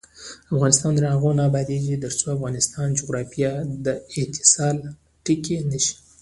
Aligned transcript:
افغانستان 0.53 0.91
تر 0.97 1.05
هغو 1.13 1.29
نه 1.37 1.43
ابادیږي، 1.49 1.95
ترڅو 2.03 2.23
د 2.29 2.35
افغانستان 2.37 2.87
جغرافیه 2.99 3.51
د 3.85 3.87
اتصال 4.19 4.75
ټکی 5.23 5.57
نشي. 5.71 5.93